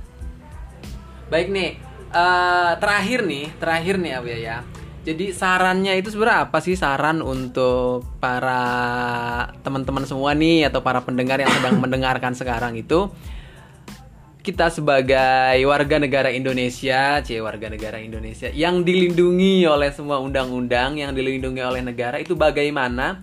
Baik 1.30 1.48
nih, 1.54 1.78
eh, 2.10 2.70
terakhir 2.82 3.22
nih, 3.22 3.46
terakhir 3.62 3.94
nih 4.02 4.12
Abu 4.18 4.28
ya. 4.34 4.66
Jadi 5.00 5.32
sarannya 5.32 5.96
itu 5.96 6.12
sebenarnya 6.12 6.50
apa 6.50 6.58
sih 6.60 6.76
saran 6.76 7.24
untuk 7.24 8.04
para 8.20 8.60
teman-teman 9.62 10.04
semua 10.04 10.36
nih 10.36 10.68
atau 10.68 10.84
para 10.84 11.00
pendengar 11.06 11.40
yang 11.40 11.48
sedang 11.54 11.78
mendengarkan 11.82 12.34
sekarang 12.34 12.76
itu 12.76 13.08
kita 14.40 14.72
sebagai 14.72 15.60
warga 15.68 16.02
negara 16.02 16.34
Indonesia, 16.34 17.22
cie 17.22 17.38
warga 17.38 17.70
negara 17.70 18.02
Indonesia 18.02 18.50
yang 18.50 18.82
dilindungi 18.82 19.70
oleh 19.70 19.94
semua 19.94 20.18
undang-undang, 20.18 20.98
yang 20.98 21.14
dilindungi 21.14 21.62
oleh 21.62 21.84
negara 21.84 22.18
itu 22.18 22.34
bagaimana 22.34 23.22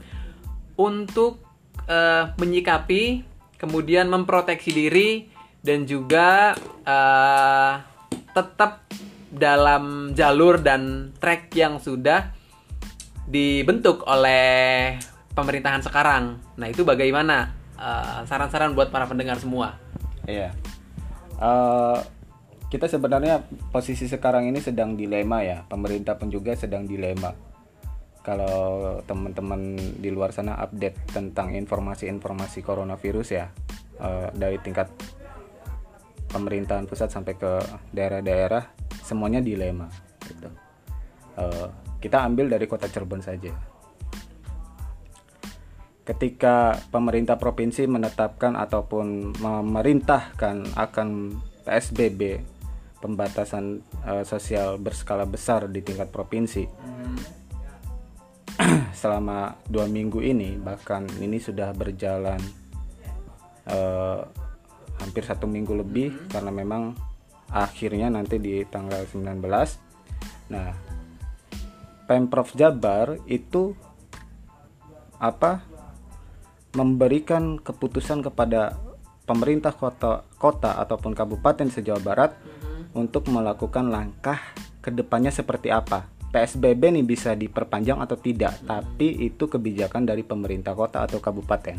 untuk 0.80 1.44
eh, 1.88 2.24
menyikapi, 2.38 3.24
kemudian 3.58 4.12
memproteksi 4.12 4.72
diri 4.76 5.32
dan 5.64 5.88
juga 5.88 6.54
eh, 6.86 7.74
tetap 8.36 8.86
dalam 9.28 10.14
jalur 10.14 10.62
dan 10.62 11.12
track 11.18 11.52
yang 11.58 11.82
sudah 11.82 12.32
dibentuk 13.28 14.08
oleh 14.08 14.96
pemerintahan 15.34 15.84
sekarang. 15.84 16.40
Nah 16.56 16.68
itu 16.72 16.88
bagaimana 16.88 17.58
Eh, 17.78 18.22
saran-saran 18.26 18.74
buat 18.74 18.90
para 18.90 19.06
pendengar 19.06 19.38
semua? 19.38 19.78
Iya. 20.26 20.50
Eh, 21.38 21.98
kita 22.74 22.90
sebenarnya 22.90 23.46
posisi 23.70 24.10
sekarang 24.10 24.50
ini 24.50 24.58
sedang 24.58 24.98
dilema 24.98 25.46
ya. 25.46 25.62
Pemerintah 25.70 26.18
pun 26.18 26.34
juga 26.34 26.58
sedang 26.58 26.90
dilema. 26.90 27.38
Kalau 28.28 29.00
teman-teman 29.08 29.80
di 30.04 30.12
luar 30.12 30.36
sana 30.36 30.60
update 30.60 31.16
tentang 31.16 31.56
informasi-informasi 31.56 32.60
coronavirus 32.60 33.28
ya 33.32 33.48
eh, 34.04 34.28
dari 34.36 34.60
tingkat 34.60 34.92
pemerintahan 36.28 36.84
pusat 36.92 37.08
sampai 37.08 37.40
ke 37.40 37.64
daerah-daerah 37.96 38.68
semuanya 39.00 39.40
dilema. 39.40 39.88
Gitu. 40.28 40.52
Eh, 41.40 41.68
kita 42.04 42.28
ambil 42.28 42.52
dari 42.52 42.68
kota 42.68 42.92
Cirebon 42.92 43.24
saja 43.24 43.78
ketika 46.08 46.80
pemerintah 46.88 47.36
provinsi 47.36 47.84
menetapkan 47.84 48.56
ataupun 48.56 49.36
memerintahkan 49.44 50.80
akan 50.80 51.36
PSBB 51.68 52.40
pembatasan 53.04 53.84
eh, 54.08 54.24
sosial 54.24 54.80
berskala 54.80 55.28
besar 55.28 55.68
di 55.68 55.84
tingkat 55.84 56.08
provinsi 56.08 56.64
selama 59.02 59.58
dua 59.70 59.86
minggu 59.86 60.22
ini 60.22 60.58
bahkan 60.58 61.06
ini 61.22 61.38
sudah 61.38 61.74
berjalan 61.74 62.42
eh, 63.70 64.22
hampir 64.98 65.24
satu 65.24 65.46
minggu 65.46 65.78
lebih 65.78 66.30
karena 66.30 66.50
memang 66.50 66.98
akhirnya 67.54 68.10
nanti 68.12 68.42
di 68.42 68.66
tanggal 68.68 69.06
19 69.06 69.40
nah 70.52 70.74
Pemprov 72.08 72.56
Jabar 72.56 73.20
itu 73.28 73.76
apa 75.20 75.66
memberikan 76.78 77.58
keputusan 77.58 78.22
kepada 78.22 78.78
pemerintah 79.28 79.76
kota 79.76 80.24
kota 80.40 80.80
ataupun 80.80 81.12
kabupaten 81.12 81.68
se-Jawa 81.68 82.00
Barat 82.00 82.32
untuk 82.96 83.28
melakukan 83.28 83.92
langkah 83.92 84.40
ke 84.80 84.90
depannya 84.90 85.30
seperti 85.34 85.68
apa. 85.68 86.08
PSBB 86.38 86.94
ini 86.94 87.02
bisa 87.02 87.34
diperpanjang 87.34 87.98
atau 87.98 88.14
tidak, 88.14 88.62
tapi 88.62 89.26
itu 89.26 89.50
kebijakan 89.50 90.06
dari 90.06 90.22
pemerintah 90.22 90.78
kota 90.78 91.02
atau 91.02 91.18
kabupaten, 91.18 91.74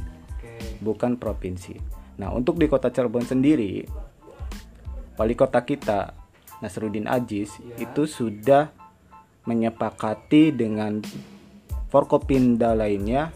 bukan 0.82 1.14
provinsi. 1.14 1.78
Nah, 2.18 2.34
untuk 2.34 2.58
di 2.58 2.66
kota 2.66 2.90
Cirebon 2.90 3.22
sendiri, 3.22 3.86
wali 5.14 5.38
kota 5.38 5.62
kita 5.62 6.10
Nasruddin 6.58 7.06
Aziz 7.06 7.54
itu 7.78 8.10
sudah 8.10 8.74
menyepakati 9.46 10.50
dengan 10.50 10.98
Forkopimda 11.86 12.74
lainnya 12.74 13.30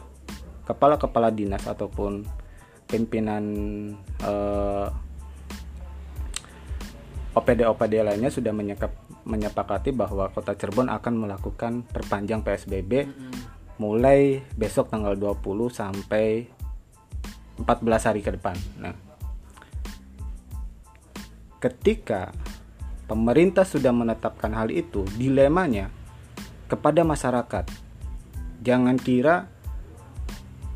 kepala-kepala 0.67 1.31
dinas 1.31 1.71
ataupun 1.71 2.27
pimpinan 2.91 3.45
eh, 4.27 4.87
OPD-OPD 7.33 8.05
lainnya 8.05 8.29
sudah 8.29 8.53
menyekap, 8.53 8.93
menyepakati 9.25 9.97
bahwa 9.97 10.29
Kota 10.29 10.53
Cirebon 10.53 10.93
akan 10.93 11.15
melakukan 11.17 11.81
perpanjang 11.89 12.45
PSBB 12.45 13.09
mulai 13.81 14.45
besok 14.53 14.93
tanggal 14.93 15.17
20 15.17 15.41
sampai 15.73 16.45
14 17.57 18.09
hari 18.09 18.21
ke 18.21 18.37
depan. 18.37 18.57
Nah, 18.77 18.93
ketika 21.57 22.37
pemerintah 23.09 23.65
sudah 23.65 23.97
menetapkan 23.97 24.53
hal 24.53 24.69
itu, 24.69 25.09
dilemanya 25.17 25.89
kepada 26.69 27.01
masyarakat. 27.01 27.65
Jangan 28.61 28.97
kira 29.01 29.49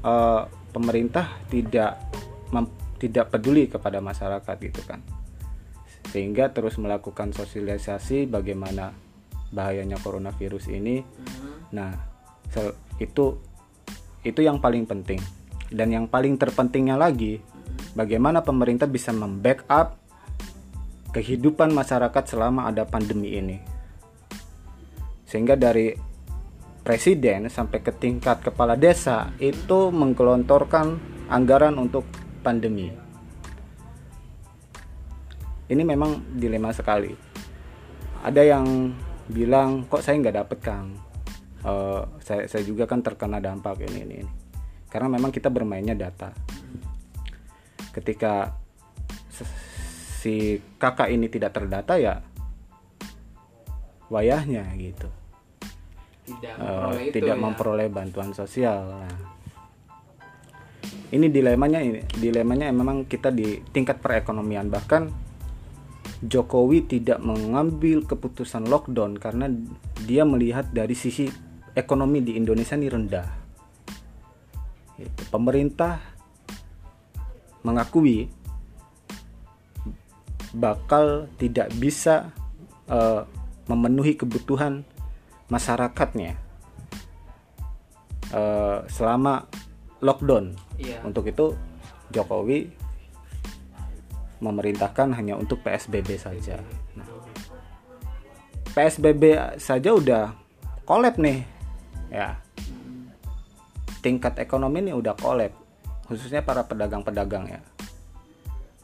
eh, 0.00 0.42
pemerintah 0.72 1.36
tidak 1.52 2.00
mem- 2.48 2.72
tidak 2.96 3.28
peduli 3.28 3.68
kepada 3.68 4.00
masyarakat 4.00 4.56
gitu 4.56 4.80
kan 4.88 5.15
sehingga 6.16 6.48
terus 6.48 6.80
melakukan 6.80 7.36
sosialisasi 7.36 8.24
bagaimana 8.24 8.96
bahayanya 9.52 10.00
coronavirus 10.00 10.72
ini. 10.72 11.04
Nah 11.76 11.92
sel- 12.48 12.72
itu 12.96 13.36
itu 14.24 14.40
yang 14.40 14.56
paling 14.56 14.88
penting. 14.88 15.20
Dan 15.68 15.92
yang 15.92 16.08
paling 16.08 16.40
terpentingnya 16.40 16.96
lagi 16.96 17.36
bagaimana 17.92 18.40
pemerintah 18.40 18.88
bisa 18.88 19.12
membackup 19.12 20.00
kehidupan 21.12 21.76
masyarakat 21.76 22.24
selama 22.24 22.64
ada 22.64 22.88
pandemi 22.88 23.36
ini. 23.36 23.60
Sehingga 25.28 25.52
dari 25.52 25.92
presiden 26.80 27.52
sampai 27.52 27.84
ke 27.84 27.92
tingkat 27.92 28.40
kepala 28.40 28.72
desa 28.72 29.36
itu 29.36 29.92
menggelontorkan 29.92 30.96
anggaran 31.28 31.76
untuk 31.76 32.08
pandemi. 32.40 33.05
Ini 35.66 35.82
memang 35.82 36.38
dilema 36.38 36.70
sekali. 36.70 37.10
Ada 38.22 38.42
yang 38.42 38.94
bilang 39.26 39.86
kok 39.90 40.02
saya 40.02 40.18
nggak 40.22 40.36
dapet 40.46 40.58
kang. 40.62 40.94
Eh, 41.66 42.02
saya, 42.22 42.46
saya 42.46 42.62
juga 42.62 42.86
kan 42.86 43.02
terkena 43.02 43.42
dampak 43.42 43.82
ini, 43.82 43.98
ini 44.06 44.14
ini. 44.22 44.32
Karena 44.86 45.10
memang 45.10 45.34
kita 45.34 45.50
bermainnya 45.50 45.98
data. 45.98 46.30
Ketika 47.90 48.54
si 50.26 50.58
kakak 50.82 51.14
ini 51.14 51.30
tidak 51.30 51.54
terdata 51.54 51.94
ya 52.02 52.18
wayahnya 54.10 54.66
gitu 54.74 55.06
Tidak 56.26 56.54
eh, 56.58 56.66
memperoleh 56.66 57.02
itu 57.06 57.14
tidak 57.14 57.36
ya. 57.38 57.42
memperoleh 57.46 57.86
bantuan 57.86 58.30
sosial. 58.34 58.80
Nah, 58.90 59.14
ini 61.14 61.30
dilemanya 61.30 61.78
ini 61.78 62.02
dilemanya 62.18 62.74
memang 62.74 63.06
kita 63.06 63.30
di 63.30 63.62
tingkat 63.70 64.02
perekonomian 64.02 64.66
bahkan 64.66 65.06
Jokowi 66.24 66.88
tidak 66.88 67.20
mengambil 67.20 68.00
keputusan 68.00 68.64
lockdown 68.72 69.20
karena 69.20 69.52
dia 70.08 70.24
melihat 70.24 70.64
dari 70.72 70.96
sisi 70.96 71.28
ekonomi 71.76 72.24
di 72.24 72.40
Indonesia 72.40 72.72
ini 72.72 72.88
rendah. 72.88 73.28
Gitu. 74.96 75.22
Pemerintah 75.28 76.00
mengakui 77.60 78.32
bakal 80.56 81.28
tidak 81.36 81.68
bisa 81.76 82.32
eh, 82.88 83.22
memenuhi 83.68 84.16
kebutuhan 84.16 84.88
masyarakatnya 85.52 86.32
eh, 88.32 88.78
selama 88.88 89.44
lockdown. 90.00 90.56
Iya. 90.80 91.04
Untuk 91.04 91.28
itu 91.28 91.52
Jokowi 92.08 92.85
memerintahkan 94.40 95.16
hanya 95.16 95.34
untuk 95.38 95.64
PSBB 95.64 96.20
saja. 96.20 96.60
Nah, 96.96 97.08
PSBB 98.76 99.56
saja 99.56 99.90
udah 99.96 100.24
kolab 100.84 101.16
nih, 101.16 101.40
ya. 102.12 102.36
Tingkat 104.04 104.36
ekonomi 104.38 104.84
ini 104.84 104.92
udah 104.92 105.16
kolab, 105.16 105.50
khususnya 106.04 106.44
para 106.44 106.62
pedagang-pedagang 106.68 107.48
ya. 107.48 107.60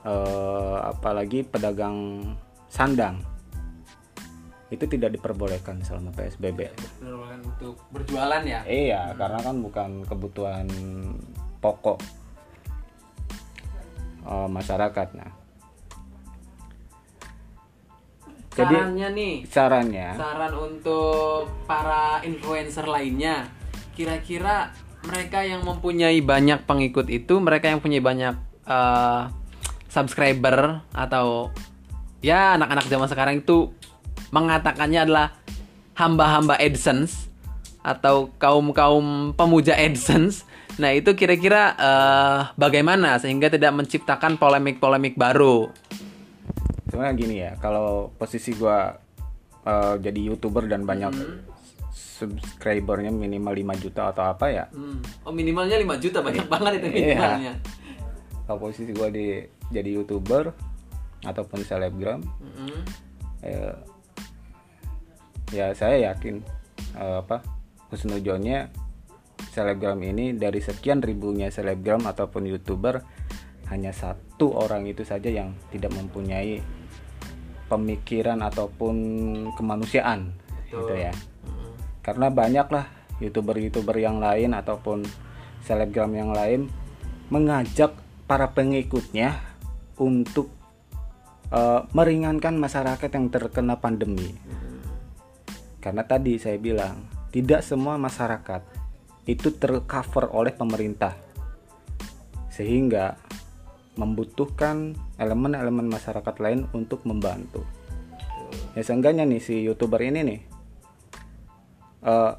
Eh, 0.02 0.76
apalagi 0.82 1.46
pedagang 1.46 2.26
sandang 2.66 3.22
itu 4.72 4.88
tidak 4.88 5.14
diperbolehkan 5.14 5.84
selama 5.84 6.10
PSBB. 6.16 6.72
Diperbolehkan 6.74 7.40
untuk 7.44 7.76
berjualan 7.92 8.42
ya. 8.42 8.64
Iya, 8.64 9.12
karena 9.14 9.38
kan 9.44 9.56
bukan 9.60 9.90
kebutuhan 10.08 10.66
pokok 11.60 12.00
eh, 14.24 14.48
masyarakat. 14.48 15.08
Nah, 15.20 15.41
Jadi- 18.52 18.76
sarannya 18.76 19.08
nih. 19.16 19.34
Sarannya, 19.48 20.08
saran 20.16 20.52
untuk 20.52 21.48
para 21.64 22.20
influencer 22.20 22.84
lainnya. 22.84 23.48
Kira-kira 23.96 24.72
mereka 25.08 25.42
yang 25.42 25.64
mempunyai 25.66 26.20
banyak 26.22 26.62
pengikut 26.68 27.10
itu 27.10 27.40
mereka 27.42 27.72
yang 27.72 27.80
punya 27.82 27.98
banyak 27.98 28.34
eh, 28.62 29.22
subscriber 29.90 30.86
atau 30.94 31.50
ya 32.22 32.54
anak-anak 32.54 32.86
zaman 32.86 33.08
sekarang 33.10 33.34
itu 33.42 33.74
mengatakannya 34.30 35.04
adalah 35.04 35.36
hamba-hamba 35.98 36.56
AdSense 36.56 37.28
atau 37.82 38.30
kaum-kaum 38.38 39.34
pemuja 39.34 39.74
AdSense. 39.74 40.46
Nah 40.78 40.94
itu 40.94 41.12
kira-kira 41.18 41.74
eh, 41.76 42.40
bagaimana 42.54 43.18
sehingga 43.18 43.50
tidak 43.50 43.74
menciptakan 43.74 44.38
polemik-polemik 44.38 45.18
baru 45.18 45.68
sebenarnya 46.92 47.16
gini 47.16 47.34
ya, 47.40 47.56
kalau 47.56 48.12
posisi 48.12 48.52
gua 48.52 48.92
eh, 49.64 49.94
jadi 49.96 50.20
youtuber 50.28 50.68
dan 50.68 50.84
banyak 50.84 51.08
subscribernya 51.92 53.08
minimal 53.08 53.56
5 53.56 53.82
juta 53.82 54.12
atau 54.12 54.28
apa 54.28 54.46
ya, 54.48 54.64
Hmm. 54.70 55.00
oh 55.24 55.32
minimalnya 55.32 55.76
5 55.76 55.96
juta 55.98 56.20
banyak 56.20 56.46
banget 56.46 56.72
itu 56.78 56.86
Iya. 56.86 57.16
minimalnya 57.16 57.52
kalau 58.44 58.58
posisi 58.60 58.92
gua 58.92 59.08
di 59.08 59.40
jadi 59.70 59.90
youtuber 59.96 60.52
ataupun 61.22 61.62
selebgram, 61.62 62.20
Mm-mm. 62.20 62.80
eh, 63.40 63.74
ya 65.50 65.70
saya 65.72 66.12
yakin 66.12 66.42
eh, 66.94 67.16
apa 67.22 67.40
husnujonnya 67.88 68.68
selebgram 69.52 70.00
ini 70.02 70.32
dari 70.34 70.58
sekian 70.58 70.98
ribunya 71.00 71.48
selebgram 71.48 72.02
ataupun 72.04 72.48
youtuber 72.48 73.04
hanya 73.68 73.92
satu 73.92 74.52
orang 74.52 74.84
itu 74.84 75.04
saja 75.04 75.28
yang 75.28 75.52
tidak 75.70 75.92
mempunyai 75.92 76.60
pemikiran 77.72 78.44
ataupun 78.44 78.96
kemanusiaan 79.56 80.36
gitu 80.68 80.92
ya 80.92 81.16
Mm-mm. 81.48 81.72
karena 82.04 82.28
banyaklah 82.28 82.84
youtuber-youtuber 83.16 83.96
yang 83.96 84.20
lain 84.20 84.52
ataupun 84.52 85.08
selebgram 85.64 86.12
yang 86.12 86.36
lain 86.36 86.68
mengajak 87.32 87.96
para 88.26 88.52
pengikutnya 88.52 89.40
untuk 89.96 90.50
eh, 91.48 91.80
meringankan 91.94 92.58
masyarakat 92.58 93.08
yang 93.08 93.26
terkena 93.30 93.78
pandemi. 93.78 94.34
Karena 95.82 96.06
tadi 96.06 96.38
saya 96.38 96.58
bilang 96.58 97.08
tidak 97.34 97.64
semua 97.66 97.98
masyarakat 97.98 98.62
itu 99.26 99.54
tercover 99.54 100.30
oleh 100.34 100.54
pemerintah, 100.54 101.14
sehingga 102.50 103.18
membutuhkan 103.94 104.96
elemen-elemen 105.20 105.88
masyarakat 105.88 106.34
lain 106.40 106.64
untuk 106.72 107.04
membantu. 107.04 107.64
Ya 108.72 108.84
seenggaknya 108.84 109.28
nih 109.28 109.40
si 109.40 109.64
youtuber 109.64 110.00
ini 110.00 110.20
nih 110.24 110.40
eh, 112.04 112.32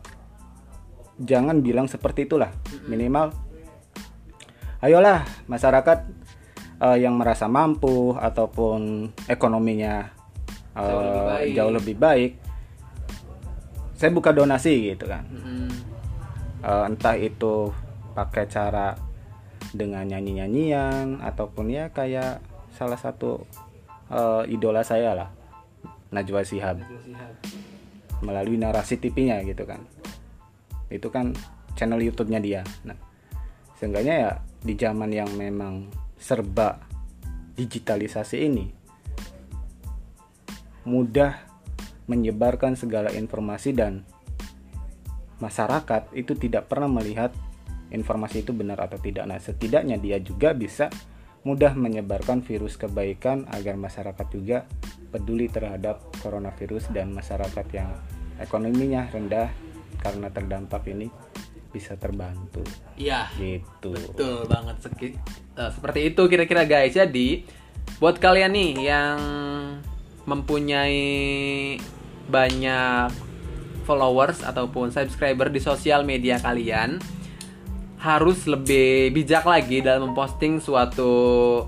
jangan 1.22 1.62
bilang 1.62 1.86
seperti 1.86 2.26
itulah 2.26 2.50
minimal 2.90 3.30
ayolah 4.82 5.24
masyarakat 5.46 6.00
eh, 6.82 6.98
yang 7.02 7.16
merasa 7.18 7.46
mampu 7.50 8.14
ataupun 8.18 9.10
ekonominya 9.30 10.10
eh, 10.74 10.82
Jauh 10.84 11.02
lebih 11.02 11.22
baik. 11.30 11.50
jauh 11.54 11.74
lebih 11.74 11.96
baik 11.98 12.32
saya 13.94 14.10
buka 14.12 14.36
donasi 14.36 14.94
gitu 14.94 15.06
kan 15.08 15.24
Mm-mm. 15.30 15.70
Eh, 16.64 16.84
entah 16.88 17.20
itu 17.20 17.76
pakai 18.16 18.48
cara 18.48 18.96
dengan 19.74 20.06
nyanyi-nyanyian 20.06 21.20
ataupun 21.20 21.74
ya 21.74 21.90
kayak 21.90 22.40
salah 22.78 22.98
satu 22.98 23.44
eh, 24.14 24.54
idola 24.54 24.86
saya 24.86 25.18
lah 25.18 25.30
Najwa 26.14 26.46
Shihab 26.46 26.78
melalui 28.22 28.56
narasi 28.56 29.02
TV-nya 29.02 29.42
gitu 29.44 29.66
kan. 29.66 29.82
Itu 30.88 31.10
kan 31.10 31.34
channel 31.74 32.00
YouTube-nya 32.00 32.40
dia. 32.40 32.62
Nah, 32.86 32.96
seenggaknya 33.82 34.16
ya 34.16 34.32
di 34.64 34.74
zaman 34.78 35.12
yang 35.12 35.28
memang 35.36 35.90
serba 36.16 36.80
digitalisasi 37.58 38.38
ini 38.48 38.66
mudah 40.88 41.36
menyebarkan 42.08 42.76
segala 42.76 43.12
informasi 43.16 43.72
dan 43.72 44.04
masyarakat 45.40 46.12
itu 46.16 46.36
tidak 46.36 46.68
pernah 46.68 46.92
melihat 46.92 47.32
informasi 47.94 48.42
itu 48.42 48.52
benar 48.52 48.82
atau 48.82 48.98
tidak. 48.98 49.30
Nah, 49.30 49.38
setidaknya 49.38 50.02
dia 50.02 50.18
juga 50.20 50.52
bisa 50.52 50.90
mudah 51.44 51.76
menyebarkan 51.76 52.42
virus 52.42 52.80
kebaikan 52.80 53.46
agar 53.52 53.76
masyarakat 53.76 54.28
juga 54.32 54.66
peduli 55.12 55.52
terhadap 55.52 56.02
coronavirus 56.24 56.90
dan 56.96 57.12
masyarakat 57.14 57.68
yang 57.76 57.92
ekonominya 58.40 59.12
rendah 59.12 59.52
karena 60.02 60.28
terdampak 60.34 60.84
ini 60.90 61.08
bisa 61.70 61.98
terbantu 61.98 62.62
Iya. 62.98 63.30
gitu. 63.38 63.94
Betul 63.94 64.46
banget 64.46 64.78
seki- 64.82 65.18
eh, 65.58 65.72
seperti 65.74 66.00
itu 66.14 66.22
kira-kira 66.30 66.64
guys. 66.66 66.94
Jadi 66.94 67.44
buat 67.98 68.18
kalian 68.22 68.54
nih 68.54 68.72
yang 68.94 69.20
mempunyai 70.24 71.76
banyak 72.32 73.12
followers 73.84 74.40
ataupun 74.48 74.96
subscriber 74.96 75.52
di 75.52 75.60
sosial 75.60 76.08
media 76.08 76.40
kalian 76.40 77.04
harus 78.04 78.44
lebih 78.52 79.16
bijak 79.16 79.48
lagi 79.48 79.80
dalam 79.80 80.12
memposting 80.12 80.60
suatu 80.60 81.64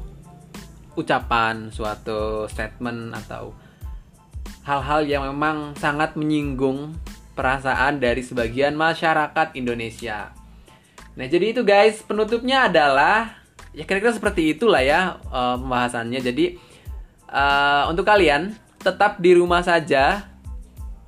ucapan, 1.00 1.72
suatu 1.72 2.44
statement 2.52 3.16
atau 3.24 3.56
hal-hal 4.68 5.08
yang 5.08 5.24
memang 5.32 5.80
sangat 5.80 6.20
menyinggung 6.20 6.92
perasaan 7.40 8.04
dari 8.04 8.20
sebagian 8.20 8.76
masyarakat 8.76 9.56
Indonesia. 9.56 10.36
Nah, 11.16 11.28
jadi 11.32 11.56
itu 11.56 11.64
guys, 11.64 12.04
penutupnya 12.04 12.68
adalah 12.68 13.40
ya 13.72 13.88
kira-kira 13.88 14.12
seperti 14.12 14.60
itulah 14.60 14.84
ya 14.84 15.16
eh, 15.32 15.56
pembahasannya. 15.56 16.20
Jadi 16.20 16.46
eh, 17.32 17.84
untuk 17.88 18.04
kalian 18.04 18.52
tetap 18.84 19.24
di 19.24 19.32
rumah 19.40 19.64
saja 19.64 20.28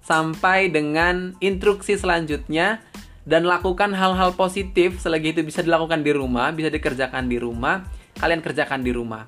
sampai 0.07 0.71
dengan 0.71 1.35
instruksi 1.43 1.99
selanjutnya 1.99 2.79
dan 3.27 3.43
lakukan 3.43 3.91
hal-hal 3.91 4.31
positif 4.39 5.03
selagi 5.03 5.35
itu 5.35 5.43
bisa 5.43 5.59
dilakukan 5.59 5.99
di 5.99 6.15
rumah, 6.15 6.47
bisa 6.55 6.71
dikerjakan 6.71 7.27
di 7.27 7.35
rumah, 7.35 7.83
kalian 8.23 8.39
kerjakan 8.39 8.79
di 8.87 8.95
rumah. 8.95 9.27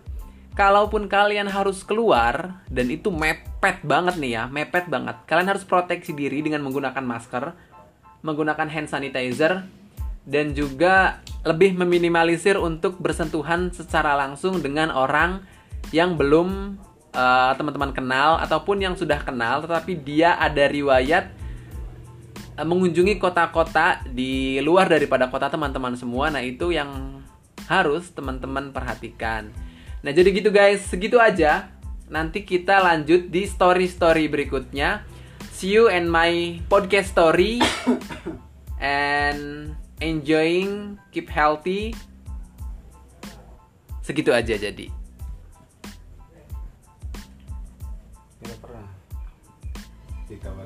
Kalaupun 0.56 1.12
kalian 1.12 1.52
harus 1.52 1.84
keluar 1.84 2.64
dan 2.72 2.88
itu 2.88 3.12
mepet 3.12 3.84
banget 3.84 4.16
nih 4.16 4.32
ya, 4.40 4.44
mepet 4.48 4.88
banget. 4.88 5.20
Kalian 5.28 5.52
harus 5.52 5.68
proteksi 5.68 6.16
diri 6.16 6.40
dengan 6.40 6.64
menggunakan 6.64 7.04
masker, 7.04 7.52
menggunakan 8.24 8.72
hand 8.72 8.88
sanitizer 8.88 9.68
dan 10.24 10.56
juga 10.56 11.20
lebih 11.44 11.76
meminimalisir 11.76 12.56
untuk 12.56 13.00
bersentuhan 13.04 13.72
secara 13.76 14.16
langsung 14.16 14.64
dengan 14.64 14.96
orang 14.96 15.44
yang 15.92 16.16
belum 16.16 16.80
eh, 17.16 17.52
teman-teman 17.56 17.92
kenal 17.92 18.40
ataupun 18.40 18.84
yang 18.84 18.96
sudah 18.96 19.24
kenal 19.24 19.64
tetapi 19.64 19.96
dia 20.04 20.36
ada 20.36 20.68
riwayat 20.68 21.39
mengunjungi 22.66 23.16
kota-kota 23.22 24.04
di 24.08 24.60
luar 24.60 24.92
daripada 24.92 25.32
kota 25.32 25.48
teman-teman 25.48 25.96
semua. 25.96 26.28
Nah, 26.28 26.44
itu 26.44 26.76
yang 26.76 27.22
harus 27.70 28.10
teman-teman 28.12 28.74
perhatikan. 28.76 29.54
Nah, 30.04 30.12
jadi 30.12 30.32
gitu 30.32 30.50
guys, 30.50 30.84
segitu 30.88 31.20
aja. 31.20 31.72
Nanti 32.10 32.42
kita 32.42 32.82
lanjut 32.82 33.30
di 33.30 33.46
story-story 33.46 34.26
berikutnya. 34.28 35.06
See 35.54 35.76
you 35.76 35.92
in 35.92 36.08
my 36.08 36.64
podcast 36.72 37.12
story 37.12 37.60
and 38.82 39.76
enjoying, 40.00 40.96
keep 41.12 41.28
healthy. 41.28 41.94
Segitu 44.02 44.34
aja 44.34 44.56
jadi. 44.58 44.88
Tidak 48.40 48.58
pernah 48.64 48.88
ditawari 50.26 50.59